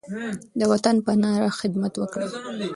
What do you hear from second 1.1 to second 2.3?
نره خدمت وکړئ.